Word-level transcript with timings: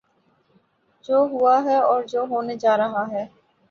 جو 1.05 1.17
ہوا 1.31 1.55
ہے 1.63 1.75
اور 1.81 2.03
جو 2.03 2.25
ہونے 2.29 2.55
جا 2.55 2.77
رہا 2.77 3.05
ہے۔ 3.11 3.25